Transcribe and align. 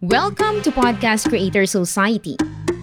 Welcome 0.00 0.62
to 0.62 0.70
Podcast 0.70 1.28
Creator 1.28 1.66
Society. 1.66 2.36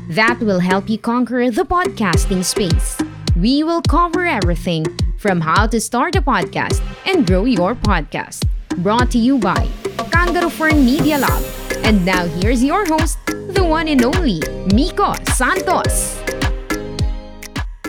That 0.09 0.37
will 0.41 0.59
help 0.59 0.89
you 0.89 0.97
conquer 0.97 1.49
the 1.49 1.63
podcasting 1.63 2.43
space. 2.43 2.99
We 3.39 3.63
will 3.63 3.81
cover 3.83 4.25
everything 4.25 4.83
from 5.17 5.39
how 5.39 5.65
to 5.67 5.79
start 5.79 6.17
a 6.17 6.21
podcast 6.21 6.83
and 7.05 7.25
grow 7.25 7.45
your 7.45 7.73
podcast. 7.73 8.43
Brought 8.83 9.11
to 9.11 9.17
you 9.17 9.39
by 9.39 9.65
Kangaroo 10.11 10.49
Firm 10.49 10.83
Media 10.83 11.17
Lab. 11.17 11.41
And 11.87 12.05
now 12.05 12.25
here's 12.25 12.61
your 12.61 12.85
host, 12.85 13.17
the 13.27 13.63
one 13.63 13.87
and 13.87 14.03
only 14.03 14.41
Miko 14.75 15.13
Santos. 15.31 16.19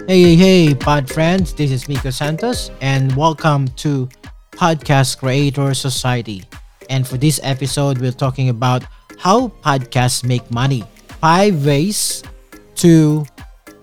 Hey, 0.06 0.22
hey, 0.22 0.36
hey, 0.36 0.74
pod 0.76 1.10
friends. 1.10 1.52
This 1.52 1.72
is 1.72 1.88
Miko 1.88 2.10
Santos, 2.10 2.70
and 2.80 3.10
welcome 3.16 3.66
to 3.82 4.08
Podcast 4.52 5.18
Creator 5.18 5.74
Society. 5.74 6.44
And 6.88 7.04
for 7.04 7.16
this 7.16 7.40
episode, 7.42 7.98
we're 7.98 8.12
talking 8.12 8.48
about 8.50 8.84
how 9.18 9.48
podcasts 9.64 10.24
make 10.24 10.50
money. 10.50 10.84
Five 11.20 11.64
ways 11.64 12.22
to 12.76 13.24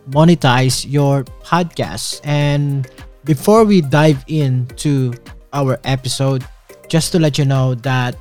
monetize 0.09 0.85
your 0.87 1.23
podcast. 1.43 2.21
And 2.23 2.87
before 3.25 3.63
we 3.63 3.81
dive 3.81 4.23
into 4.27 5.13
our 5.53 5.79
episode, 5.83 6.45
just 6.87 7.11
to 7.11 7.19
let 7.19 7.37
you 7.37 7.45
know 7.45 7.75
that 7.81 8.15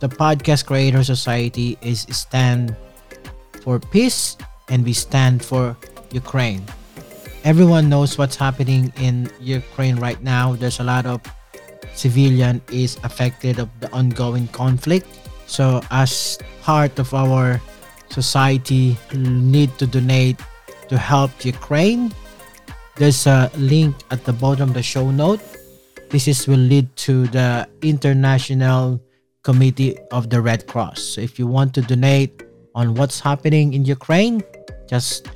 the 0.00 0.08
Podcast 0.08 0.66
Creator 0.66 1.04
Society 1.04 1.78
is 1.80 2.06
stand 2.10 2.76
for 3.62 3.80
peace 3.80 4.36
and 4.68 4.84
we 4.84 4.92
stand 4.92 5.44
for 5.44 5.76
Ukraine. 6.12 6.62
Everyone 7.44 7.88
knows 7.88 8.18
what's 8.18 8.36
happening 8.36 8.92
in 9.00 9.30
Ukraine 9.40 9.96
right 9.96 10.20
now. 10.22 10.54
There's 10.54 10.80
a 10.80 10.84
lot 10.84 11.06
of 11.06 11.22
civilian 11.94 12.60
is 12.70 12.98
affected 13.02 13.58
of 13.58 13.70
the 13.80 13.90
ongoing 13.92 14.48
conflict. 14.48 15.06
So 15.46 15.80
as 15.90 16.38
part 16.62 16.98
of 16.98 17.14
our 17.14 17.60
society 18.10 18.96
need 19.14 19.76
to 19.78 19.86
donate 19.86 20.40
to 20.88 20.98
help 20.98 21.30
Ukraine, 21.44 22.12
there's 22.96 23.26
a 23.26 23.50
link 23.56 23.94
at 24.10 24.24
the 24.24 24.32
bottom 24.32 24.70
of 24.70 24.74
the 24.74 24.82
show 24.82 25.10
note. 25.10 25.40
This 26.10 26.28
is 26.28 26.46
will 26.46 26.56
lead 26.56 26.94
to 27.08 27.26
the 27.28 27.68
International 27.82 29.00
Committee 29.42 29.98
of 30.12 30.30
the 30.30 30.40
Red 30.40 30.66
Cross. 30.66 31.02
So 31.02 31.20
if 31.20 31.38
you 31.38 31.46
want 31.46 31.74
to 31.74 31.82
donate 31.82 32.42
on 32.74 32.94
what's 32.94 33.20
happening 33.20 33.74
in 33.74 33.84
Ukraine, 33.84 34.42
just 34.88 35.28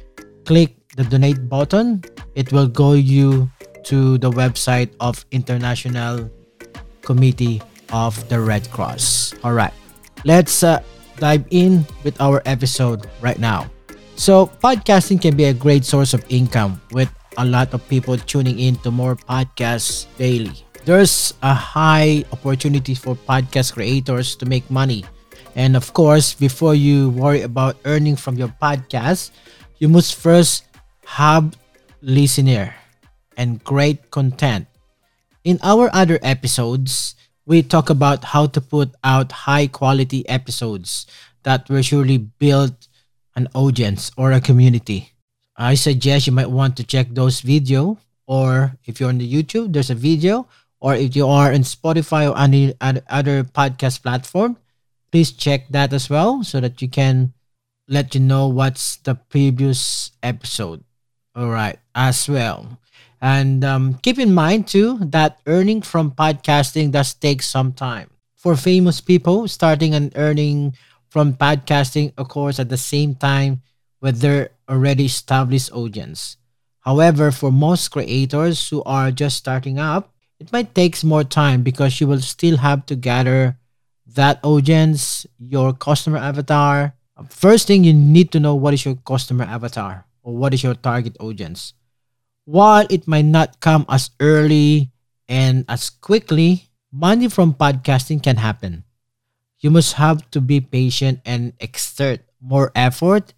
click 0.44 0.74
the 0.96 1.04
donate 1.04 1.48
button. 1.48 2.02
It 2.34 2.52
will 2.52 2.66
go 2.66 2.92
you 2.92 3.50
to 3.84 4.18
the 4.18 4.30
website 4.30 4.90
of 5.00 5.24
International 5.30 6.30
Committee 7.02 7.62
of 7.92 8.16
the 8.28 8.40
Red 8.40 8.70
Cross. 8.70 9.34
All 9.42 9.52
right, 9.52 9.72
let's 10.24 10.62
uh, 10.62 10.82
dive 11.16 11.44
in 11.50 11.86
with 12.04 12.20
our 12.20 12.42
episode 12.46 13.08
right 13.20 13.38
now. 13.38 13.70
So, 14.16 14.52
podcasting 14.60 15.20
can 15.20 15.36
be 15.36 15.44
a 15.48 15.54
great 15.54 15.84
source 15.84 16.12
of 16.12 16.24
income 16.28 16.80
with 16.92 17.08
a 17.38 17.44
lot 17.44 17.72
of 17.72 17.80
people 17.88 18.18
tuning 18.18 18.58
in 18.58 18.76
to 18.84 18.90
more 18.90 19.16
podcasts 19.16 20.04
daily. 20.18 20.52
There's 20.84 21.32
a 21.42 21.54
high 21.54 22.24
opportunity 22.32 22.94
for 22.94 23.16
podcast 23.16 23.72
creators 23.72 24.36
to 24.36 24.46
make 24.46 24.68
money. 24.70 25.04
And 25.56 25.76
of 25.76 25.92
course, 25.92 26.34
before 26.34 26.74
you 26.74 27.10
worry 27.10 27.42
about 27.42 27.76
earning 27.84 28.16
from 28.16 28.36
your 28.36 28.52
podcast, 28.60 29.30
you 29.78 29.88
must 29.88 30.14
first 30.14 30.68
have 31.04 31.56
listener 32.02 32.74
and 33.36 33.62
great 33.64 34.10
content 34.10 34.66
in 35.44 35.58
our 35.62 35.88
other 35.92 36.18
episodes, 36.22 37.14
we 37.50 37.66
talk 37.66 37.90
about 37.90 38.30
how 38.30 38.46
to 38.46 38.60
put 38.60 38.94
out 39.02 39.50
high 39.50 39.66
quality 39.66 40.22
episodes 40.28 41.04
that 41.42 41.68
will 41.68 41.82
surely 41.82 42.16
build 42.16 42.86
an 43.34 43.48
audience 43.54 44.12
or 44.16 44.30
a 44.30 44.40
community. 44.40 45.10
I 45.56 45.74
suggest 45.74 46.28
you 46.28 46.32
might 46.32 46.54
want 46.54 46.76
to 46.76 46.86
check 46.86 47.08
those 47.10 47.40
video 47.40 47.98
or 48.28 48.78
if 48.86 49.00
you're 49.00 49.08
on 49.08 49.18
the 49.18 49.26
YouTube, 49.26 49.72
there's 49.72 49.90
a 49.90 49.98
video 49.98 50.46
or 50.78 50.94
if 50.94 51.16
you 51.16 51.26
are 51.26 51.50
in 51.50 51.62
Spotify 51.62 52.30
or 52.30 52.38
any 52.38 52.72
other 52.80 53.42
podcast 53.42 54.00
platform, 54.04 54.56
please 55.10 55.32
check 55.32 55.66
that 55.70 55.92
as 55.92 56.08
well 56.08 56.44
so 56.44 56.60
that 56.60 56.80
you 56.80 56.86
can 56.86 57.34
let 57.88 58.14
you 58.14 58.20
know 58.20 58.46
what's 58.46 59.02
the 59.02 59.16
previous 59.16 60.12
episode. 60.22 60.84
All 61.34 61.50
right, 61.50 61.80
as 61.96 62.28
well. 62.28 62.78
And 63.20 63.64
um, 63.64 63.94
keep 64.02 64.18
in 64.18 64.32
mind 64.32 64.66
too 64.66 64.98
that 65.12 65.40
earning 65.46 65.82
from 65.82 66.12
podcasting 66.12 66.90
does 66.92 67.12
take 67.14 67.42
some 67.42 67.72
time. 67.72 68.10
For 68.36 68.56
famous 68.56 69.00
people, 69.00 69.48
starting 69.48 69.94
and 69.94 70.12
earning 70.16 70.74
from 71.10 71.34
podcasting 71.34 72.12
occurs 72.16 72.58
at 72.58 72.70
the 72.70 72.78
same 72.80 73.14
time 73.14 73.60
with 74.00 74.20
their 74.20 74.50
already 74.68 75.04
established 75.04 75.70
audience. 75.72 76.38
However, 76.80 77.30
for 77.30 77.52
most 77.52 77.88
creators 77.88 78.68
who 78.70 78.82
are 78.84 79.10
just 79.10 79.36
starting 79.36 79.78
up, 79.78 80.14
it 80.38 80.50
might 80.52 80.74
take 80.74 81.04
more 81.04 81.24
time 81.24 81.62
because 81.62 82.00
you 82.00 82.06
will 82.06 82.24
still 82.24 82.56
have 82.56 82.86
to 82.86 82.96
gather 82.96 83.58
that 84.06 84.40
audience, 84.42 85.26
your 85.38 85.74
customer 85.74 86.16
avatar. 86.16 86.94
First 87.28 87.66
thing 87.66 87.84
you 87.84 87.92
need 87.92 88.32
to 88.32 88.40
know 88.40 88.54
what 88.54 88.72
is 88.72 88.86
your 88.86 88.96
customer 88.96 89.44
avatar 89.44 90.06
or 90.22 90.34
what 90.34 90.54
is 90.54 90.62
your 90.62 90.74
target 90.74 91.16
audience. 91.20 91.74
While 92.50 92.90
it 92.90 93.06
might 93.06 93.30
not 93.30 93.62
come 93.62 93.86
as 93.86 94.10
early 94.18 94.90
and 95.30 95.64
as 95.70 95.86
quickly, 95.88 96.66
money 96.90 97.28
from 97.30 97.54
podcasting 97.54 98.26
can 98.26 98.42
happen. 98.42 98.82
You 99.62 99.70
must 99.70 99.94
have 100.02 100.28
to 100.34 100.40
be 100.40 100.58
patient 100.60 101.20
and 101.24 101.52
exert 101.60 102.26
more 102.42 102.72
effort 102.74 103.34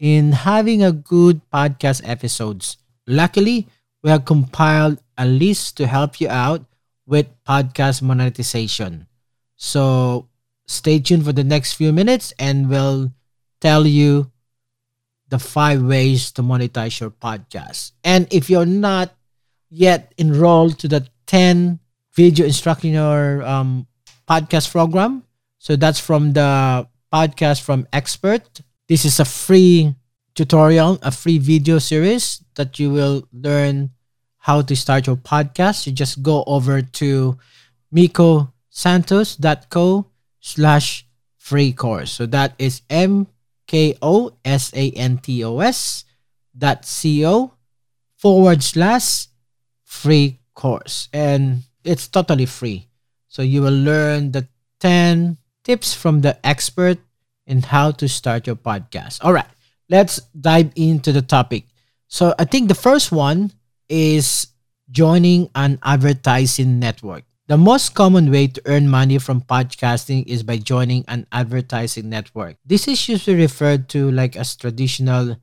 in 0.00 0.32
having 0.32 0.82
a 0.82 0.90
good 0.90 1.46
podcast 1.54 2.02
episodes. 2.02 2.78
Luckily, 3.06 3.68
we 4.02 4.10
have 4.10 4.24
compiled 4.24 4.98
a 5.16 5.26
list 5.26 5.76
to 5.76 5.86
help 5.86 6.20
you 6.20 6.26
out 6.28 6.66
with 7.06 7.30
podcast 7.46 8.02
monetization. 8.02 9.06
So 9.54 10.26
stay 10.66 10.98
tuned 10.98 11.24
for 11.24 11.32
the 11.32 11.46
next 11.46 11.74
few 11.74 11.92
minutes 11.92 12.34
and 12.36 12.68
we'll 12.68 13.14
tell 13.60 13.86
you 13.86 14.32
the 15.30 15.38
five 15.38 15.82
ways 15.82 16.32
to 16.32 16.42
monetize 16.42 17.00
your 17.00 17.10
podcast. 17.10 17.92
And 18.04 18.28
if 18.30 18.50
you're 18.50 18.66
not 18.66 19.14
yet 19.70 20.12
enrolled 20.18 20.78
to 20.80 20.88
the 20.88 21.06
10 21.26 21.78
video 22.14 22.44
instructor 22.44 23.42
um, 23.42 23.86
podcast 24.28 24.70
program, 24.70 25.22
so 25.58 25.76
that's 25.76 26.00
from 26.00 26.32
the 26.32 26.86
podcast 27.12 27.62
from 27.62 27.86
Expert. 27.92 28.60
This 28.88 29.04
is 29.04 29.20
a 29.20 29.24
free 29.24 29.94
tutorial, 30.34 30.98
a 31.02 31.10
free 31.10 31.38
video 31.38 31.78
series 31.78 32.42
that 32.54 32.78
you 32.78 32.90
will 32.90 33.26
learn 33.32 33.90
how 34.38 34.62
to 34.62 34.74
start 34.74 35.06
your 35.06 35.16
podcast. 35.16 35.86
You 35.86 35.92
just 35.92 36.22
go 36.22 36.44
over 36.46 36.82
to 36.82 37.38
mikosantos.co 37.94 40.06
slash 40.40 41.06
free 41.36 41.72
course. 41.72 42.12
So 42.12 42.26
that 42.26 42.54
is 42.58 42.82
M 42.90 43.26
K 43.70 43.94
O 44.02 44.34
S 44.42 44.74
A 44.74 44.90
N 44.98 45.22
T 45.22 45.44
O 45.46 45.62
S 45.62 46.02
dot 46.58 46.82
C 46.82 47.22
O 47.24 47.54
forward 48.18 48.66
slash 48.66 49.28
free 49.86 50.42
course. 50.58 51.06
And 51.14 51.62
it's 51.84 52.08
totally 52.08 52.50
free. 52.50 52.90
So 53.28 53.42
you 53.42 53.62
will 53.62 53.78
learn 53.78 54.32
the 54.32 54.48
10 54.80 55.38
tips 55.62 55.94
from 55.94 56.22
the 56.22 56.34
expert 56.44 56.98
in 57.46 57.62
how 57.62 57.92
to 58.02 58.08
start 58.08 58.48
your 58.48 58.56
podcast. 58.56 59.22
All 59.22 59.32
right, 59.32 59.46
let's 59.88 60.18
dive 60.34 60.72
into 60.74 61.12
the 61.12 61.22
topic. 61.22 61.62
So 62.08 62.34
I 62.40 62.46
think 62.46 62.66
the 62.66 62.74
first 62.74 63.12
one 63.12 63.52
is 63.88 64.48
joining 64.90 65.48
an 65.54 65.78
advertising 65.84 66.80
network. 66.80 67.22
The 67.50 67.58
most 67.58 67.98
common 67.98 68.30
way 68.30 68.46
to 68.46 68.62
earn 68.66 68.86
money 68.86 69.18
from 69.18 69.42
podcasting 69.42 70.22
is 70.30 70.46
by 70.46 70.62
joining 70.62 71.02
an 71.08 71.26
advertising 71.32 72.08
network. 72.08 72.54
This 72.64 72.86
is 72.86 73.08
usually 73.08 73.34
referred 73.42 73.88
to 73.90 74.08
like 74.12 74.36
as 74.36 74.54
traditional 74.54 75.34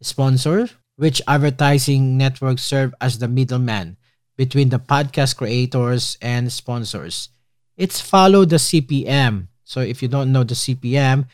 sponsor, 0.00 0.70
which 0.96 1.20
advertising 1.28 2.16
networks 2.16 2.64
serve 2.64 2.94
as 2.98 3.18
the 3.18 3.28
middleman 3.28 3.98
between 4.40 4.70
the 4.70 4.80
podcast 4.80 5.36
creators 5.36 6.16
and 6.22 6.50
sponsors. 6.50 7.28
It's 7.76 8.00
follow 8.00 8.46
the 8.46 8.56
CPM. 8.56 9.48
So 9.62 9.84
if 9.84 10.00
you 10.00 10.08
don't 10.08 10.32
know 10.32 10.44
the 10.44 10.56
CPM 10.56 11.28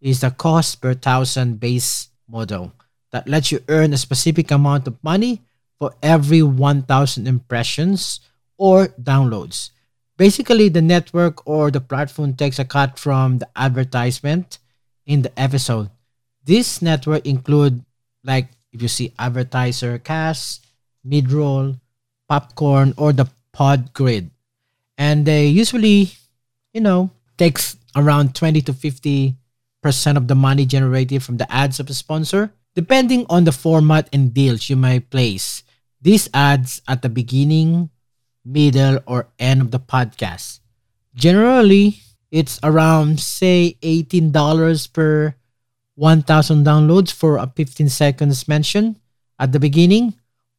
is 0.00 0.20
the 0.20 0.30
cost 0.30 0.80
per 0.80 0.94
thousand 0.94 1.58
base 1.58 2.06
model 2.30 2.70
that 3.10 3.26
lets 3.26 3.50
you 3.50 3.58
earn 3.66 3.92
a 3.92 3.98
specific 3.98 4.52
amount 4.52 4.86
of 4.86 5.02
money 5.02 5.42
for 5.80 5.92
every 6.04 6.40
1000 6.40 7.26
impressions 7.26 8.20
or 8.62 8.94
downloads. 8.94 9.74
Basically, 10.16 10.70
the 10.70 10.80
network 10.80 11.42
or 11.50 11.72
the 11.74 11.82
platform 11.82 12.38
takes 12.38 12.60
a 12.60 12.64
cut 12.64 12.94
from 12.96 13.42
the 13.42 13.48
advertisement 13.58 14.62
in 15.04 15.22
the 15.26 15.34
episode. 15.34 15.90
This 16.46 16.78
network 16.78 17.26
include 17.26 17.82
like 18.22 18.54
if 18.70 18.80
you 18.80 18.86
see 18.86 19.10
AdvertiseCast, 19.18 20.60
mid-roll, 21.02 21.74
Podcorn, 22.30 22.94
or 22.96 23.12
the 23.12 23.26
Podgrid. 23.50 24.30
And 24.96 25.26
they 25.26 25.50
usually, 25.50 26.14
you 26.72 26.80
know, 26.80 27.10
takes 27.36 27.76
around 27.96 28.36
20 28.36 28.62
to 28.62 28.72
50 28.72 29.34
percent 29.82 30.16
of 30.16 30.28
the 30.28 30.38
money 30.38 30.64
generated 30.64 31.24
from 31.24 31.38
the 31.38 31.50
ads 31.50 31.80
of 31.80 31.90
a 31.90 31.94
sponsor, 31.94 32.54
depending 32.76 33.26
on 33.28 33.42
the 33.42 33.50
format 33.50 34.08
and 34.12 34.32
deals 34.32 34.70
you 34.70 34.76
may 34.76 35.00
place 35.00 35.64
these 36.02 36.28
ads 36.34 36.82
at 36.88 37.00
the 37.00 37.08
beginning, 37.08 37.88
middle, 38.44 38.98
or 39.06 39.28
end 39.38 39.60
of 39.60 39.70
the 39.70 39.80
podcast. 39.80 40.60
Generally, 41.14 42.00
it's 42.30 42.58
around, 42.62 43.20
say, 43.20 43.76
$18 43.82 44.92
per 44.92 45.34
1,000 45.94 46.64
downloads 46.64 47.12
for 47.12 47.36
a 47.36 47.46
15 47.54 47.88
seconds 47.88 48.48
mention 48.48 48.96
at 49.38 49.52
the 49.52 49.60
beginning, 49.60 50.14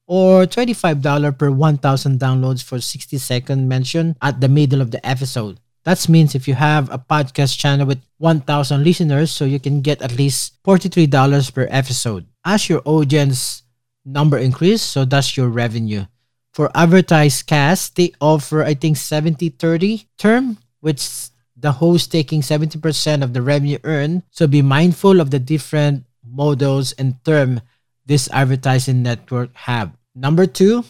or 0.06 0.46
$25 0.46 1.38
per 1.38 1.50
1,000 1.50 2.20
downloads 2.20 2.64
for 2.64 2.80
60 2.80 3.18
second 3.18 3.68
mention 3.68 4.16
at 4.22 4.40
the 4.42 4.48
middle 4.48 4.82
of 4.82 4.92
the 4.92 5.04
episode. 5.06 5.60
That 5.84 6.08
means 6.08 6.36
if 6.36 6.48
you 6.48 6.54
have 6.54 6.90
a 6.92 6.98
podcast 6.98 7.58
channel 7.58 7.88
with 7.88 8.00
1,000 8.20 8.84
listeners, 8.84 9.32
so 9.32 9.44
you 9.44 9.60
can 9.60 9.82
get 9.82 10.02
at 10.02 10.16
least 10.16 10.62
$43 10.64 11.54
per 11.54 11.68
episode. 11.70 12.28
As 12.46 12.70
your 12.70 12.82
audience 12.86 13.64
number 14.06 14.38
increase, 14.38 14.82
so 14.82 15.04
does 15.04 15.36
your 15.36 15.50
revenue. 15.50 16.06
For 16.54 16.70
AdvertiseCast, 16.70 17.96
they 17.96 18.14
offer 18.22 18.64
I 18.64 18.76
think 18.76 18.98
70-30 18.98 20.06
term, 20.18 20.58
which 20.82 21.32
the 21.58 21.72
host 21.72 22.12
taking 22.12 22.42
70% 22.42 23.24
of 23.24 23.34
the 23.34 23.42
revenue 23.42 23.80
earned. 23.84 24.24
So 24.32 24.46
be 24.48 24.62
mindful 24.62 25.20
of 25.20 25.32
the 25.32 25.40
different 25.40 26.06
models 26.22 26.92
and 26.94 27.16
term 27.26 27.62
this 28.06 28.30
advertising 28.32 29.02
network 29.02 29.56
have. 29.56 29.92
Number 30.14 30.46
two 30.46 30.84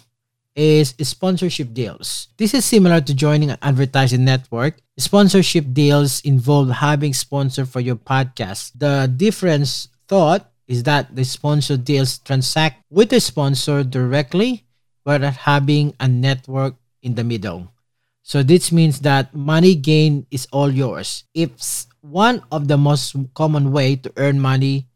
is 0.55 0.93
sponsorship 1.01 1.73
deals. 1.73 2.27
This 2.37 2.53
is 2.53 2.65
similar 2.65 3.01
to 3.01 3.13
joining 3.13 3.51
an 3.51 3.57
advertising 3.61 4.25
network. 4.25 4.77
Sponsorship 4.97 5.73
deals 5.73 6.21
involve 6.21 6.69
having 6.69 7.13
sponsor 7.13 7.65
for 7.65 7.79
your 7.79 7.95
podcast. 7.95 8.71
The 8.75 9.11
difference 9.15 9.87
thought 10.07 10.51
is 10.67 10.83
that 10.83 11.15
the 11.15 11.23
sponsor 11.23 11.77
deals 11.77 12.19
transact 12.19 12.83
with 12.89 13.09
the 13.09 13.19
sponsor 13.19 13.83
directly 13.83 14.62
without 15.05 15.47
having 15.47 15.93
a 15.99 16.07
network 16.07 16.75
in 17.01 17.15
the 17.15 17.23
middle. 17.23 17.71
So 18.23 18.41
this 18.41 18.71
means 18.71 19.01
that 19.01 19.35
money 19.35 19.75
gain 19.75 20.25
is 20.31 20.47
all 20.51 20.71
yours. 20.71 21.25
It's 21.33 21.87
one 21.99 22.41
of 22.51 22.67
the 22.67 22.77
most 22.77 23.15
common 23.35 23.71
way 23.71 23.97
to 23.97 24.11
earn 24.15 24.39
money 24.39 24.87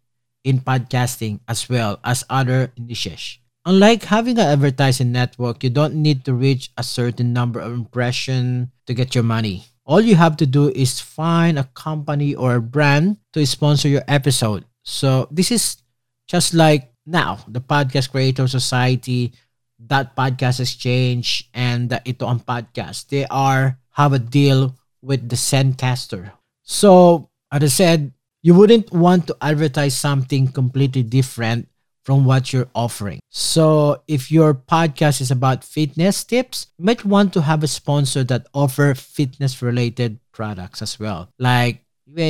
in 0.44 0.60
podcasting 0.60 1.42
as 1.48 1.68
well 1.68 2.00
as 2.04 2.24
other 2.30 2.72
niches. 2.78 3.40
Unlike 3.68 4.04
having 4.08 4.40
an 4.40 4.48
advertising 4.48 5.12
network, 5.12 5.62
you 5.62 5.70
don't 5.70 5.96
need 5.96 6.24
to 6.24 6.34
reach 6.34 6.72
a 6.78 6.84
certain 6.84 7.34
number 7.34 7.60
of 7.60 7.74
impression 7.74 8.72
to 8.88 8.94
get 8.94 9.14
your 9.14 9.28
money. 9.28 9.66
All 9.84 10.00
you 10.00 10.16
have 10.16 10.38
to 10.38 10.48
do 10.48 10.70
is 10.72 11.02
find 11.02 11.60
a 11.60 11.68
company 11.76 12.34
or 12.34 12.56
a 12.56 12.62
brand 12.62 13.18
to 13.34 13.46
sponsor 13.46 13.90
your 13.90 14.08
episode. 14.08 14.64
So 14.84 15.28
this 15.32 15.52
is 15.52 15.84
just 16.28 16.54
like 16.54 16.92
now, 17.06 17.40
the 17.48 17.60
Podcast 17.60 18.12
Creator 18.12 18.48
Society, 18.48 19.34
that 19.80 20.16
Podcast 20.16 20.60
Exchange, 20.60 21.50
and 21.54 21.92
Ito 22.06 22.28
Ang 22.28 22.42
Podcast. 22.42 23.10
They 23.10 23.26
are 23.28 23.78
have 23.94 24.14
a 24.14 24.20
deal 24.20 24.76
with 25.02 25.30
the 25.30 25.36
Zencastr. 25.36 26.32
So, 26.64 27.30
as 27.52 27.64
I 27.64 27.68
said, 27.68 28.12
you 28.42 28.54
wouldn't 28.54 28.92
want 28.92 29.28
to 29.28 29.38
advertise 29.42 29.96
something 29.96 30.50
completely 30.50 31.04
different 31.04 31.70
from 32.04 32.24
what 32.26 32.54
you're 32.54 32.70
offering. 32.74 33.20
So, 33.30 34.04
if 34.08 34.32
your 34.32 34.54
podcast 34.54 35.22
is 35.22 35.32
about 35.32 35.64
fitness 35.64 36.24
tips, 36.24 36.68
you 36.78 36.86
might 36.86 37.06
want 37.06 37.34
to 37.34 37.42
have 37.42 37.64
a 37.64 37.68
sponsor 37.68 38.24
that 38.26 38.48
offer 38.54 38.94
fitness 38.96 39.62
related 39.62 40.20
products 40.32 40.82
as 40.82 41.00
well. 41.00 41.30
Like 41.40 41.84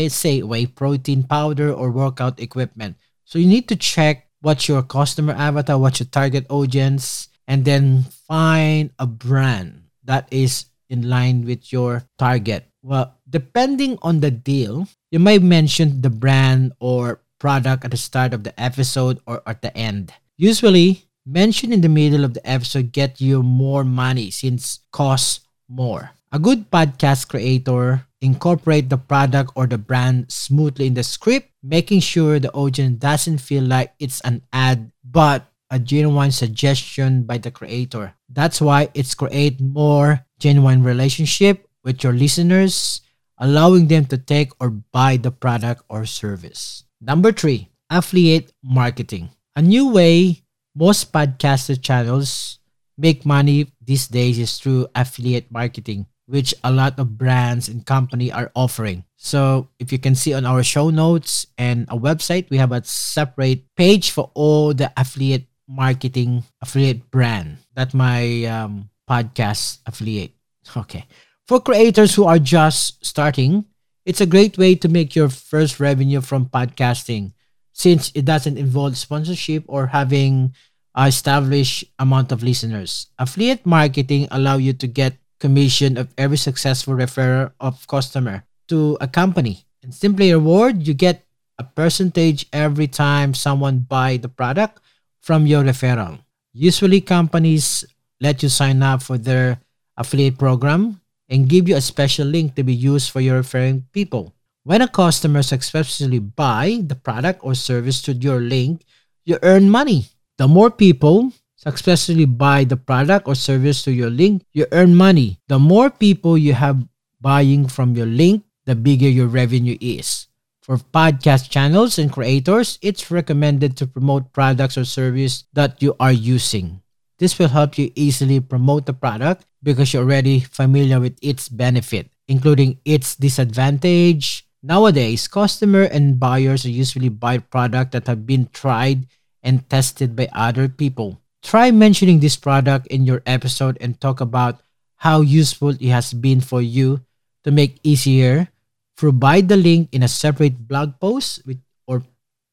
say 0.09 0.41
whey 0.41 0.65
protein 0.65 1.23
powder 1.23 1.71
or 1.71 1.91
workout 1.91 2.39
equipment. 2.39 2.97
So 3.25 3.39
you 3.39 3.47
need 3.47 3.67
to 3.69 3.75
check 3.75 4.27
what's 4.41 4.67
your 4.67 4.83
customer 4.83 5.33
avatar, 5.33 5.77
what's 5.77 5.99
your 5.99 6.07
target 6.07 6.45
audience, 6.49 7.29
and 7.47 7.63
then 7.65 8.03
find 8.27 8.91
a 8.99 9.07
brand 9.07 9.87
that 10.03 10.27
is 10.31 10.65
in 10.89 11.09
line 11.09 11.45
with 11.45 11.71
your 11.71 12.03
target. 12.19 12.67
Well, 12.83 13.15
depending 13.29 13.97
on 14.01 14.19
the 14.19 14.31
deal, 14.31 14.87
you 15.11 15.19
might 15.19 15.41
mention 15.41 16.01
the 16.01 16.09
brand 16.09 16.73
or 16.79 17.21
product 17.39 17.85
at 17.85 17.91
the 17.91 17.97
start 17.97 18.33
of 18.33 18.43
the 18.43 18.53
episode 18.59 19.19
or 19.27 19.41
at 19.45 19.61
the 19.61 19.75
end. 19.75 20.13
Usually, 20.37 21.03
mention 21.25 21.73
in 21.73 21.81
the 21.81 21.91
middle 21.91 22.23
of 22.23 22.33
the 22.33 22.45
episode 22.47 22.91
get 22.91 23.19
you 23.19 23.43
more 23.43 23.83
money 23.83 24.31
since 24.31 24.79
costs 24.91 25.41
more. 25.67 26.11
A 26.31 26.39
good 26.39 26.71
podcast 26.71 27.27
creator 27.27 28.05
incorporate 28.21 28.89
the 28.89 28.97
product 28.97 29.51
or 29.55 29.67
the 29.67 29.77
brand 29.77 30.31
smoothly 30.31 30.87
in 30.87 30.93
the 30.93 31.03
script, 31.03 31.51
making 31.61 31.99
sure 31.99 32.39
the 32.39 32.51
audience 32.51 32.99
doesn't 32.99 33.39
feel 33.39 33.63
like 33.63 33.93
it's 33.99 34.21
an 34.21 34.41
ad 34.51 34.91
but 35.03 35.45
a 35.69 35.79
genuine 35.79 36.31
suggestion 36.31 37.23
by 37.23 37.37
the 37.37 37.51
creator. 37.51 38.13
That's 38.29 38.61
why 38.61 38.89
it's 38.93 39.15
create 39.15 39.59
more 39.59 40.25
genuine 40.39 40.83
relationship 40.83 41.67
with 41.83 42.03
your 42.03 42.13
listeners, 42.13 43.01
allowing 43.37 43.87
them 43.87 44.05
to 44.05 44.17
take 44.17 44.51
or 44.59 44.69
buy 44.69 45.17
the 45.17 45.31
product 45.31 45.83
or 45.89 46.05
service. 46.05 46.83
Number 47.01 47.31
three, 47.31 47.69
affiliate 47.89 48.51
marketing. 48.63 49.29
A 49.55 49.61
new 49.61 49.89
way 49.89 50.43
most 50.75 51.11
podcaster 51.11 51.81
channels 51.81 52.59
make 52.97 53.25
money 53.25 53.71
these 53.81 54.07
days 54.07 54.39
is 54.39 54.57
through 54.57 54.87
affiliate 54.95 55.51
marketing 55.51 56.05
which 56.27 56.53
a 56.63 56.71
lot 56.71 56.99
of 56.99 57.17
brands 57.17 57.67
and 57.67 57.85
company 57.85 58.31
are 58.31 58.51
offering. 58.53 59.03
So 59.15 59.69
if 59.79 59.91
you 59.91 59.97
can 59.97 60.13
see 60.13 60.33
on 60.33 60.45
our 60.45 60.61
show 60.61 60.89
notes 60.91 61.47
and 61.57 61.87
a 61.89 61.97
website, 61.97 62.49
we 62.49 62.57
have 62.57 62.71
a 62.71 62.83
separate 62.83 63.63
page 63.75 64.11
for 64.11 64.29
all 64.35 64.73
the 64.73 64.91
affiliate 64.95 65.47
marketing 65.67 66.43
affiliate 66.61 67.11
brand. 67.11 67.57
That 67.75 67.93
my 67.93 68.45
um, 68.45 68.89
podcast 69.09 69.79
affiliate. 69.85 70.33
Okay. 70.75 71.05
For 71.47 71.59
creators 71.59 72.15
who 72.15 72.25
are 72.25 72.39
just 72.39 73.05
starting, 73.05 73.65
it's 74.05 74.21
a 74.21 74.25
great 74.25 74.57
way 74.57 74.75
to 74.75 74.89
make 74.89 75.15
your 75.15 75.29
first 75.29 75.79
revenue 75.79 76.21
from 76.21 76.47
podcasting 76.47 77.31
since 77.71 78.11
it 78.15 78.25
doesn't 78.25 78.57
involve 78.57 78.97
sponsorship 78.97 79.63
or 79.67 79.87
having 79.87 80.53
a 80.95 81.07
established 81.07 81.85
amount 81.99 82.31
of 82.31 82.41
listeners. 82.41 83.07
Affiliate 83.19 83.65
marketing 83.65 84.27
allow 84.31 84.57
you 84.57 84.73
to 84.73 84.87
get 84.87 85.15
commission 85.39 85.97
of 85.97 86.09
every 86.17 86.37
successful 86.37 86.95
referral 86.95 87.51
of 87.59 87.85
customer 87.87 88.43
to 88.67 88.97
a 88.99 89.07
company. 89.07 89.63
And 89.83 89.93
simply 89.93 90.33
reward, 90.33 90.87
you 90.87 90.93
get 90.93 91.23
a 91.59 91.63
percentage 91.63 92.47
every 92.51 92.87
time 92.87 93.33
someone 93.33 93.85
buy 93.85 94.17
the 94.17 94.29
product 94.29 94.81
from 95.27 95.43
your 95.43 95.67
referral. 95.67 96.23
Usually 96.55 97.03
companies 97.03 97.83
let 98.23 98.39
you 98.39 98.47
sign 98.47 98.79
up 98.79 99.03
for 99.03 99.19
their 99.19 99.59
affiliate 99.99 100.39
program 100.39 101.03
and 101.27 101.51
give 101.51 101.67
you 101.67 101.75
a 101.75 101.83
special 101.83 102.23
link 102.23 102.55
to 102.55 102.63
be 102.63 102.71
used 102.71 103.11
for 103.11 103.19
your 103.19 103.43
referring 103.43 103.83
people. 103.91 104.31
When 104.63 104.79
a 104.79 104.87
customer 104.87 105.43
successfully 105.43 106.23
buy 106.23 106.79
the 106.87 106.95
product 106.95 107.43
or 107.43 107.59
service 107.59 107.99
through 107.99 108.23
your 108.23 108.39
link, 108.39 108.87
you 109.27 109.35
earn 109.43 109.69
money. 109.69 110.07
The 110.39 110.47
more 110.47 110.71
people 110.71 111.35
successfully 111.57 112.23
buy 112.23 112.63
the 112.63 112.77
product 112.77 113.27
or 113.27 113.35
service 113.35 113.83
through 113.83 113.99
your 113.99 114.09
link, 114.09 114.47
you 114.53 114.65
earn 114.71 114.95
money. 114.95 115.43
The 115.51 115.59
more 115.59 115.89
people 115.89 116.37
you 116.37 116.53
have 116.53 116.87
buying 117.19 117.67
from 117.67 117.99
your 117.99 118.07
link, 118.07 118.47
the 118.63 118.75
bigger 118.75 119.09
your 119.09 119.27
revenue 119.27 119.75
is. 119.81 120.26
For 120.67 120.83
podcast 120.83 121.47
channels 121.47 121.95
and 121.95 122.11
creators, 122.11 122.75
it's 122.83 123.07
recommended 123.07 123.79
to 123.79 123.87
promote 123.87 124.35
products 124.35 124.75
or 124.75 124.83
service 124.83 125.47
that 125.55 125.79
you 125.79 125.95
are 125.95 126.11
using. 126.11 126.83
This 127.23 127.39
will 127.39 127.47
help 127.47 127.79
you 127.79 127.95
easily 127.95 128.43
promote 128.43 128.85
the 128.85 128.91
product 128.91 129.47
because 129.63 129.93
you're 129.93 130.03
already 130.03 130.41
familiar 130.41 130.99
with 130.99 131.15
its 131.23 131.47
benefit, 131.47 132.11
including 132.27 132.83
its 132.83 133.15
disadvantage. 133.15 134.43
Nowadays, 134.61 135.31
customer 135.31 135.83
and 135.87 136.19
buyers 136.19 136.65
usually 136.67 137.07
buy 137.07 137.37
products 137.37 137.95
that 137.95 138.07
have 138.07 138.27
been 138.27 138.51
tried 138.51 139.07
and 139.41 139.63
tested 139.69 140.17
by 140.17 140.27
other 140.35 140.67
people. 140.67 141.21
Try 141.41 141.71
mentioning 141.71 142.19
this 142.19 142.35
product 142.35 142.87
in 142.87 143.05
your 143.07 143.23
episode 143.25 143.77
and 143.79 143.95
talk 144.01 144.19
about 144.19 144.59
how 144.99 145.21
useful 145.21 145.69
it 145.79 145.87
has 145.87 146.11
been 146.11 146.41
for 146.41 146.61
you 146.61 146.99
to 147.45 147.51
make 147.55 147.79
easier. 147.87 148.51
Provide 148.97 149.47
the 149.47 149.55
link 149.55 149.89
in 149.93 150.01
a 150.01 150.09
separate 150.09 150.67
blog 150.67 150.99
post 150.99 151.45
with, 151.45 151.61
or 151.85 152.03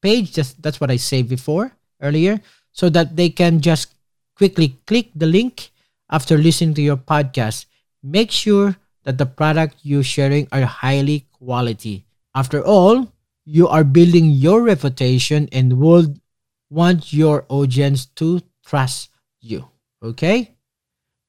page. 0.02 0.32
Just 0.32 0.60
that's 0.60 0.80
what 0.80 0.90
I 0.90 0.96
said 0.96 1.28
before 1.28 1.72
earlier, 2.02 2.38
so 2.70 2.88
that 2.90 3.16
they 3.16 3.30
can 3.30 3.60
just 3.60 3.94
quickly 4.36 4.76
click 4.86 5.08
the 5.16 5.26
link 5.26 5.72
after 6.10 6.36
listening 6.36 6.74
to 6.74 6.82
your 6.82 7.00
podcast. 7.00 7.64
Make 8.02 8.30
sure 8.30 8.76
that 9.04 9.16
the 9.16 9.26
product 9.26 9.80
you're 9.82 10.04
sharing 10.04 10.46
are 10.52 10.68
highly 10.68 11.24
quality. 11.32 12.04
After 12.34 12.62
all, 12.62 13.08
you 13.44 13.68
are 13.68 13.84
building 13.84 14.30
your 14.30 14.62
reputation 14.62 15.48
and 15.52 15.80
would 15.80 16.20
want 16.68 17.12
your 17.12 17.44
audience 17.48 18.06
to 18.20 18.40
trust 18.64 19.10
you. 19.40 19.68
Okay? 20.02 20.52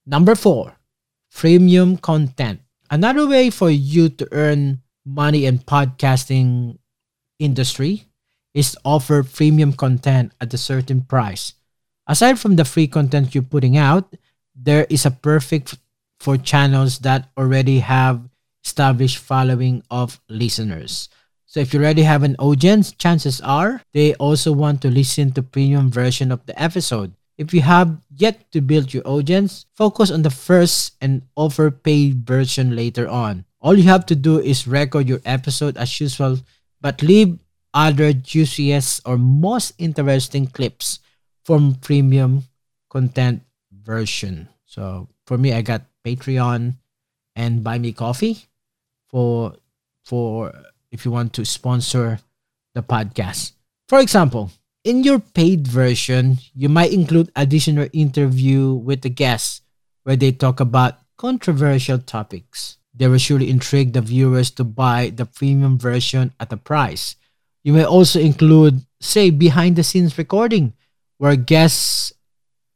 Number 0.05 0.35
four, 0.35 0.75
freemium 1.31 2.01
content. 2.01 2.59
Another 2.89 3.27
way 3.27 3.49
for 3.49 3.69
you 3.69 4.09
to 4.09 4.27
earn 4.31 4.81
money 5.05 5.45
and 5.45 5.65
podcasting 5.65 6.77
industry 7.39 8.05
is 8.53 8.77
offer 8.83 9.23
premium 9.23 9.73
content 9.73 10.33
at 10.41 10.53
a 10.53 10.57
certain 10.57 11.01
price. 11.01 11.53
Aside 12.07 12.39
from 12.39 12.55
the 12.55 12.65
free 12.65 12.87
content 12.87 13.33
you're 13.33 13.43
putting 13.43 13.77
out, 13.77 14.15
there 14.55 14.87
is 14.89 15.05
a 15.05 15.11
perfect 15.11 15.77
for 16.19 16.37
channels 16.37 16.99
that 16.99 17.29
already 17.37 17.79
have 17.79 18.21
established 18.63 19.17
following 19.17 19.83
of 19.91 20.19
listeners. 20.29 21.09
So 21.45 21.59
if 21.59 21.73
you 21.73 21.79
already 21.79 22.03
have 22.03 22.23
an 22.23 22.35
audience, 22.39 22.91
chances 22.91 23.39
are 23.41 23.81
they 23.93 24.15
also 24.15 24.51
want 24.51 24.81
to 24.81 24.89
listen 24.89 25.31
to 25.33 25.43
premium 25.43 25.91
version 25.91 26.31
of 26.31 26.45
the 26.45 26.55
episode. 26.61 27.13
If 27.37 27.53
you 27.53 27.61
have 27.61 27.99
yet 28.15 28.51
to 28.51 28.61
build 28.61 28.93
your 28.93 29.05
audience, 29.05 29.65
focus 29.75 30.09
on 30.09 30.23
the 30.23 30.31
first 30.31 30.95
and 31.01 31.23
offer 31.35 31.69
paid 31.69 32.25
version 32.25 32.75
later 32.75 33.07
on. 33.07 33.45
All 33.65 33.73
you 33.73 33.89
have 33.89 34.05
to 34.13 34.15
do 34.15 34.37
is 34.37 34.69
record 34.69 35.09
your 35.09 35.25
episode 35.25 35.75
as 35.75 35.89
usual, 35.99 36.37
but 36.85 37.01
leave 37.01 37.41
other 37.73 38.13
juiciest 38.13 39.01
or 39.09 39.17
most 39.17 39.73
interesting 39.81 40.45
clips 40.45 41.01
from 41.41 41.73
premium 41.81 42.45
content 42.93 43.41
version. 43.73 44.49
So 44.69 45.09
for 45.25 45.39
me, 45.39 45.51
I 45.51 45.65
got 45.65 45.81
Patreon 46.05 46.77
and 47.35 47.63
Buy 47.63 47.81
Me 47.81 47.89
Coffee 47.91 48.45
for 49.09 49.57
for 50.05 50.53
if 50.91 51.03
you 51.03 51.09
want 51.09 51.33
to 51.33 51.43
sponsor 51.43 52.21
the 52.77 52.83
podcast. 52.85 53.53
For 53.89 53.97
example, 53.97 54.51
in 54.83 55.03
your 55.03 55.17
paid 55.17 55.65
version, 55.65 56.37
you 56.53 56.69
might 56.69 56.93
include 56.93 57.33
additional 57.35 57.89
interview 57.93 58.77
with 58.77 59.01
the 59.01 59.09
guests 59.09 59.65
where 60.03 60.15
they 60.15 60.31
talk 60.31 60.59
about 60.59 61.01
controversial 61.17 61.97
topics. 61.97 62.77
They 62.95 63.07
will 63.07 63.17
surely 63.17 63.49
intrigue 63.49 63.93
the 63.93 64.01
viewers 64.01 64.51
to 64.51 64.63
buy 64.63 65.11
the 65.13 65.25
premium 65.25 65.77
version 65.77 66.33
at 66.39 66.53
a 66.53 66.57
price. 66.57 67.15
You 67.63 67.73
may 67.73 67.83
also 67.83 68.19
include, 68.19 68.85
say, 69.01 69.29
behind 69.31 69.75
the 69.75 69.83
scenes 69.83 70.17
recording, 70.17 70.73
where 71.17 71.35
guests 71.35 72.13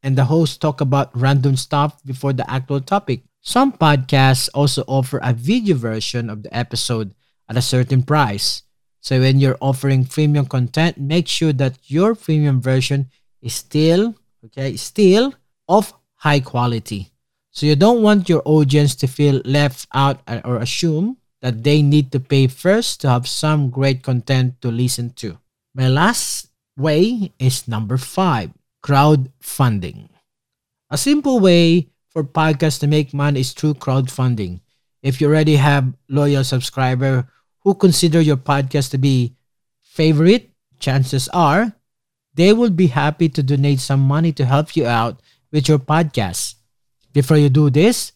and 0.03 0.17
the 0.17 0.25
host 0.25 0.61
talk 0.61 0.81
about 0.81 1.15
random 1.15 1.55
stuff 1.55 2.03
before 2.03 2.33
the 2.33 2.49
actual 2.49 2.81
topic. 2.81 3.21
Some 3.41 3.71
podcasts 3.71 4.49
also 4.53 4.83
offer 4.87 5.19
a 5.23 5.33
video 5.33 5.75
version 5.75 6.29
of 6.29 6.43
the 6.43 6.55
episode 6.55 7.15
at 7.47 7.57
a 7.57 7.61
certain 7.61 8.03
price. 8.03 8.63
So 9.01 9.19
when 9.19 9.39
you're 9.39 9.57
offering 9.61 10.05
premium 10.05 10.45
content, 10.45 10.97
make 10.97 11.27
sure 11.27 11.53
that 11.53 11.79
your 11.89 12.15
premium 12.15 12.61
version 12.61 13.09
is 13.41 13.53
still, 13.53 14.15
okay, 14.45 14.75
still 14.75 15.33
of 15.67 15.93
high 16.15 16.41
quality. 16.41 17.11
So 17.59 17.65
you 17.65 17.75
don't 17.75 18.01
want 18.01 18.29
your 18.29 18.41
audience 18.45 18.95
to 19.03 19.05
feel 19.05 19.41
left 19.43 19.85
out 19.93 20.23
or 20.45 20.63
assume 20.63 21.17
that 21.41 21.61
they 21.61 21.81
need 21.81 22.09
to 22.13 22.19
pay 22.21 22.47
first 22.47 23.01
to 23.01 23.09
have 23.09 23.27
some 23.27 23.69
great 23.69 24.01
content 24.01 24.61
to 24.61 24.71
listen 24.71 25.11
to. 25.19 25.37
My 25.75 25.89
last 25.89 26.55
way 26.77 27.33
is 27.37 27.67
number 27.67 27.97
five, 27.97 28.51
crowdfunding. 28.81 30.07
A 30.89 30.97
simple 30.97 31.41
way 31.41 31.89
for 32.07 32.23
podcasts 32.23 32.79
to 32.79 32.87
make 32.87 33.13
money 33.13 33.41
is 33.41 33.51
through 33.51 33.73
crowdfunding. 33.73 34.61
If 35.03 35.19
you 35.19 35.27
already 35.27 35.57
have 35.57 35.91
loyal 36.07 36.45
subscriber 36.45 37.27
who 37.67 37.75
consider 37.75 38.21
your 38.21 38.37
podcast 38.37 38.91
to 38.91 38.97
be 38.97 39.35
favorite, 39.81 40.49
chances 40.79 41.27
are 41.33 41.75
they 42.35 42.53
will 42.53 42.71
be 42.71 42.87
happy 42.87 43.27
to 43.27 43.43
donate 43.43 43.81
some 43.81 43.99
money 43.99 44.31
to 44.31 44.45
help 44.45 44.77
you 44.77 44.87
out 44.87 45.19
with 45.51 45.67
your 45.67 45.79
podcast. 45.79 46.55
Before 47.19 47.35
you 47.35 47.51
do 47.51 47.67
this, 47.67 48.15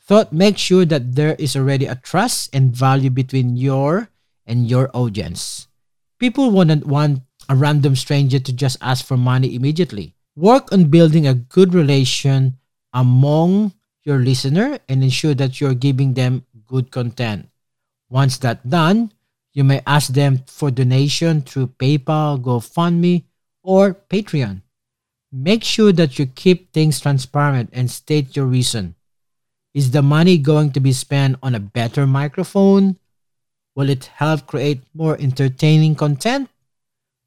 thought 0.00 0.32
make 0.32 0.56
sure 0.56 0.88
that 0.88 1.12
there 1.20 1.36
is 1.36 1.52
already 1.52 1.84
a 1.84 2.00
trust 2.00 2.48
and 2.56 2.72
value 2.72 3.12
between 3.12 3.60
your 3.60 4.08
and 4.48 4.64
your 4.64 4.88
audience. 4.96 5.68
People 6.16 6.48
wouldn't 6.50 6.88
want 6.88 7.28
a 7.50 7.54
random 7.54 7.92
stranger 7.92 8.40
to 8.40 8.52
just 8.56 8.80
ask 8.80 9.04
for 9.04 9.20
money 9.20 9.52
immediately. 9.54 10.16
Work 10.32 10.72
on 10.72 10.88
building 10.88 11.28
a 11.28 11.36
good 11.36 11.74
relation 11.74 12.56
among 12.94 13.76
your 14.08 14.24
listener 14.24 14.80
and 14.88 15.04
ensure 15.04 15.36
that 15.36 15.60
you're 15.60 15.76
giving 15.76 16.14
them 16.14 16.48
good 16.64 16.90
content. 16.90 17.52
Once 18.08 18.38
that's 18.40 18.64
done, 18.64 19.12
you 19.52 19.62
may 19.62 19.84
ask 19.84 20.16
them 20.16 20.40
for 20.48 20.70
donation 20.70 21.42
through 21.42 21.76
PayPal, 21.76 22.40
GoFundMe, 22.40 23.24
or 23.60 23.92
Patreon. 23.92 24.62
Make 25.30 25.62
sure 25.62 25.92
that 25.92 26.18
you 26.18 26.24
keep 26.24 26.72
things 26.72 27.00
transparent 27.00 27.68
and 27.72 27.90
state 27.90 28.34
your 28.34 28.46
reason. 28.46 28.94
Is 29.74 29.90
the 29.90 30.00
money 30.00 30.38
going 30.38 30.72
to 30.72 30.80
be 30.80 30.92
spent 30.92 31.36
on 31.42 31.54
a 31.54 31.60
better 31.60 32.06
microphone? 32.06 32.96
Will 33.74 33.90
it 33.90 34.10
help 34.16 34.46
create 34.46 34.80
more 34.94 35.20
entertaining 35.20 35.96
content? 35.96 36.48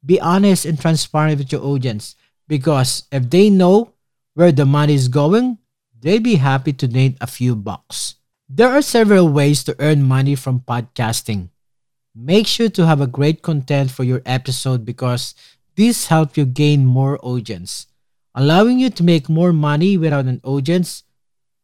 Be 0.04 0.20
honest 0.20 0.64
and 0.64 0.80
transparent 0.80 1.38
with 1.38 1.52
your 1.52 1.62
audience 1.62 2.16
because 2.48 3.04
if 3.12 3.30
they 3.30 3.48
know 3.48 3.94
where 4.34 4.50
the 4.50 4.66
money 4.66 4.94
is 4.94 5.06
going, 5.06 5.58
they'd 6.00 6.24
be 6.24 6.36
happy 6.36 6.72
to 6.72 6.88
donate 6.88 7.16
a 7.20 7.28
few 7.28 7.54
bucks. 7.54 8.16
There 8.48 8.68
are 8.68 8.82
several 8.82 9.28
ways 9.28 9.62
to 9.64 9.76
earn 9.78 10.02
money 10.02 10.34
from 10.34 10.60
podcasting. 10.60 11.50
Make 12.14 12.48
sure 12.48 12.68
to 12.68 12.84
have 12.84 13.00
a 13.00 13.06
great 13.06 13.42
content 13.42 13.92
for 13.92 14.02
your 14.02 14.20
episode 14.26 14.84
because 14.84 15.34
this 15.76 16.08
helps 16.08 16.36
you 16.36 16.44
gain 16.44 16.84
more 16.84 17.18
audience. 17.22 17.86
Allowing 18.34 18.78
you 18.78 18.90
to 18.90 19.04
make 19.04 19.28
more 19.28 19.52
money 19.52 19.96
without 19.96 20.24
an 20.24 20.40
audience, 20.44 21.04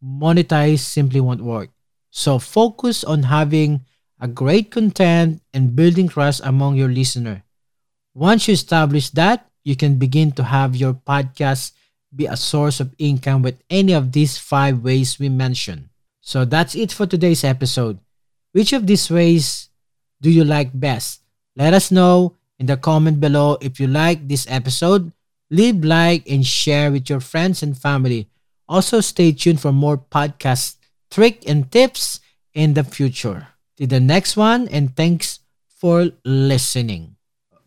monetize 0.04 0.80
simply 0.80 1.20
won't 1.20 1.40
work. 1.40 1.70
So 2.10 2.38
focus 2.38 3.04
on 3.04 3.25
having 3.25 3.84
a 4.20 4.28
great 4.28 4.70
content 4.70 5.42
and 5.54 5.76
building 5.76 6.08
trust 6.08 6.40
among 6.44 6.76
your 6.76 6.88
listener. 6.88 7.44
Once 8.14 8.48
you 8.48 8.54
establish 8.54 9.10
that, 9.10 9.48
you 9.64 9.76
can 9.76 9.98
begin 9.98 10.32
to 10.32 10.44
have 10.44 10.76
your 10.76 10.94
podcast 10.94 11.72
be 12.14 12.26
a 12.26 12.37
source 12.37 12.80
of 12.80 12.94
income 12.98 13.42
with 13.42 13.60
any 13.68 13.92
of 13.92 14.12
these 14.12 14.38
five 14.38 14.82
ways 14.82 15.18
we 15.18 15.28
mentioned. 15.28 15.88
So 16.20 16.44
that's 16.44 16.75
it 16.75 16.92
for 16.92 17.06
today's 17.06 17.44
episode. 17.44 17.98
Which 18.52 18.72
of 18.72 18.87
these 18.87 19.10
ways 19.10 19.68
do 20.20 20.30
you 20.30 20.44
like 20.44 20.72
best? 20.72 21.22
Let 21.56 21.75
us 21.75 21.90
know 21.90 22.37
in 22.58 22.66
the 22.66 22.76
comment 22.76 23.20
below 23.20 23.58
if 23.60 23.78
you 23.78 23.87
like 23.87 24.26
this 24.26 24.46
episode. 24.48 25.12
Leave 25.50 25.83
like 25.85 26.28
and 26.28 26.45
share 26.45 26.93
with 26.93 27.09
your 27.09 27.21
friends 27.21 27.62
and 27.62 27.75
family. 27.76 28.28
Also 28.69 29.00
stay 29.00 29.33
tuned 29.33 29.61
for 29.61 29.73
more 29.73 29.97
podcast 29.97 30.76
trick 31.11 31.49
and 31.49 31.73
tips 31.73 32.21
in 32.52 32.75
the 32.75 32.85
future. 32.85 33.49
To 33.78 33.87
the 33.87 34.00
next 34.00 34.37
one 34.37 34.69
and 34.69 34.95
thanks 34.95 35.40
for 35.69 36.11
listening. 36.25 37.17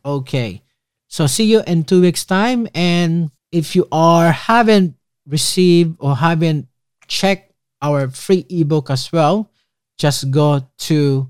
Okay. 0.05 0.61
So 1.07 1.25
see 1.27 1.45
you 1.45 1.63
in 1.65 1.83
2 1.83 2.01
weeks 2.01 2.25
time 2.25 2.67
and 2.75 3.31
if 3.51 3.75
you 3.75 3.87
are 3.91 4.31
haven't 4.31 4.95
received 5.27 5.97
or 5.99 6.15
haven't 6.15 6.67
checked 7.07 7.53
our 7.81 8.07
free 8.09 8.45
ebook 8.49 8.89
as 8.89 9.11
well, 9.11 9.51
just 9.97 10.31
go 10.31 10.65
to 10.77 11.29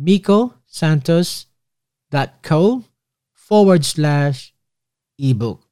mikosantos.co 0.00 2.84
forward 3.34 3.84
slash 3.84 4.54
ebook. 5.18 5.69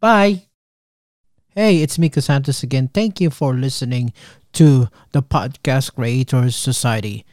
Bye. 0.00 0.42
Hey, 1.54 1.82
it's 1.82 1.98
Miko 1.98 2.20
Santos 2.20 2.62
again. 2.62 2.88
Thank 2.94 3.20
you 3.20 3.30
for 3.30 3.54
listening 3.54 4.12
to 4.54 4.88
the 5.12 5.22
Podcast 5.22 5.94
Creators 5.94 6.56
Society. 6.56 7.24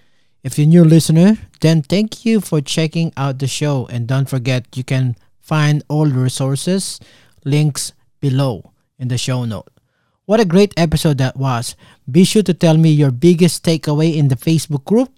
If 0.41 0.58
you're 0.58 0.67
a 0.67 0.69
new 0.69 0.84
listener, 0.86 1.38
then 1.60 1.81
thank 1.81 2.25
you 2.25 2.39
for 2.39 2.62
checking 2.62 3.12
out 3.17 3.39
the 3.39 3.48
show. 3.48 3.88
And 3.91 4.08
don't 4.08 4.29
forget, 4.29 4.77
you 4.77 4.84
can 4.86 5.17
find 5.41 5.84
all 5.89 6.05
the 6.05 6.19
resources, 6.19 7.00
links 7.43 7.91
below 8.22 8.72
in 8.98 9.10
the 9.10 9.17
show 9.17 9.43
note. 9.43 9.67
What 10.25 10.39
a 10.39 10.46
great 10.46 10.74
episode 10.77 11.17
that 11.17 11.36
was. 11.36 11.75
Be 12.10 12.24
sure 12.24 12.43
to 12.43 12.53
tell 12.53 12.77
me 12.77 12.89
your 12.91 13.12
biggest 13.12 13.65
takeaway 13.65 14.15
in 14.15 14.29
the 14.29 14.38
Facebook 14.38 14.86
group. 14.86 15.12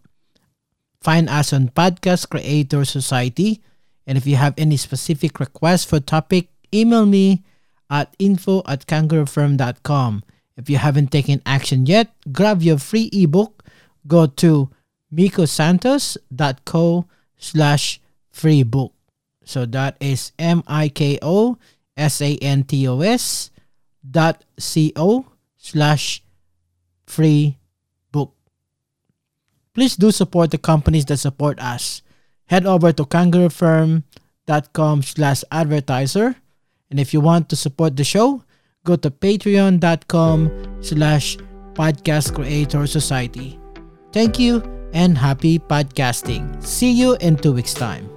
Find 1.02 1.30
us 1.30 1.54
on 1.54 1.70
Podcast 1.70 2.30
Creator 2.30 2.86
Society. 2.86 3.62
And 4.08 4.18
if 4.18 4.26
you 4.26 4.38
have 4.38 4.56
any 4.58 4.78
specific 4.78 5.40
requests 5.40 5.86
for 5.86 6.00
topic, 6.00 6.48
email 6.74 7.06
me 7.06 7.44
at 7.90 8.16
info 8.18 8.64
at 8.66 8.88
kangaroofirm.com. 8.88 10.24
If 10.58 10.70
you 10.70 10.78
haven't 10.78 11.12
taken 11.12 11.42
action 11.46 11.86
yet, 11.86 12.10
grab 12.32 12.62
your 12.62 12.78
free 12.78 13.10
ebook. 13.14 13.64
Go 14.08 14.26
to 14.26 14.70
mikosantos.co 15.14 17.06
slash 17.38 18.02
free 18.30 18.64
book. 18.64 18.94
So 19.44 19.66
that 19.66 19.98
is 20.00 20.32
M-I-K-O-S-A-N-T-O-S 20.40 21.22
dot 24.10 24.44
C-O 24.58 25.26
slash 25.58 26.24
free 27.06 27.58
book. 28.12 28.34
please 29.74 29.96
do 29.96 30.12
support 30.12 30.52
the 30.52 30.58
companies 30.58 31.06
that 31.06 31.18
support 31.18 31.60
us. 31.60 32.02
Head 32.46 32.66
over 32.66 32.92
to 32.92 33.06
kangaroofirm.com 33.06 35.04
slash 35.04 35.44
advertiser. 35.52 36.36
And 36.90 37.00
if 37.00 37.14
you 37.14 37.22
want 37.22 37.48
to 37.50 37.56
support 37.56 37.96
the 37.96 38.04
show, 38.04 38.44
go 38.84 38.96
to 38.98 39.10
patreon.com 39.12 40.52
slash 40.82 41.38
podcast 41.74 42.36
creator 42.36 42.88
society. 42.88 43.60
Thank 44.12 44.40
you 44.40 44.81
and 44.94 45.18
happy 45.18 45.60
podcasting. 45.60 46.64
See 46.64 46.92
you 46.92 47.18
in 47.22 47.38
two 47.38 47.54
weeks' 47.54 47.74
time. 47.74 48.10